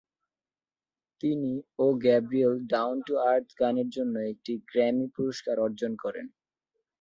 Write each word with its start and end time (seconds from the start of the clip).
তিনি 1.23 1.53
ও 1.79 1.85
Gabriel 2.03 2.53
"down 2.71 2.95
to 3.07 3.13
earth" 3.25 3.47
গানের 3.59 3.89
জন্য 3.89 4.15
একটি 4.31 4.53
গ্র্যামি 4.69 5.07
পুরস্কার 5.15 5.55
অর্জন 5.59 5.91
করেন। 6.03 6.25